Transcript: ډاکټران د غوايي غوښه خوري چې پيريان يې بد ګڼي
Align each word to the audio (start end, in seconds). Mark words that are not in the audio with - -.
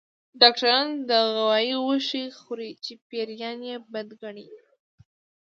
ډاکټران 0.41 0.87
د 1.09 1.11
غوايي 1.33 1.73
غوښه 1.85 2.23
خوري 2.39 2.71
چې 2.83 2.93
پيريان 3.09 3.59
يې 3.69 3.75
بد 3.93 4.07
ګڼي 4.21 4.47